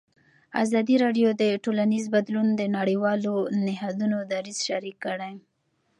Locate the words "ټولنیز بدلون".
1.63-2.47